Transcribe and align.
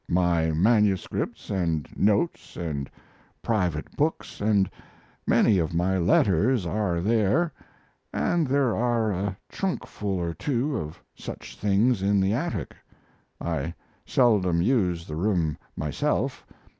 My 0.09 0.51
manuscripts 0.51 1.51
and 1.51 1.87
notes 1.95 2.57
and 2.57 2.89
private 3.43 3.95
books 3.95 4.41
and 4.41 4.67
many 5.27 5.59
of 5.59 5.75
my 5.75 5.95
letters 5.99 6.65
are 6.65 6.99
there, 7.01 7.53
and 8.11 8.47
there 8.47 8.75
are 8.75 9.11
a 9.11 9.37
trunkful 9.47 10.09
or 10.17 10.33
two 10.33 10.75
of 10.75 10.99
such 11.13 11.55
things 11.55 12.01
in 12.01 12.19
the 12.19 12.33
attic. 12.33 12.75
I 13.39 13.75
seldom 14.03 14.59
use 14.59 15.05
the 15.05 15.15
room 15.15 15.55
myself. 15.77 16.47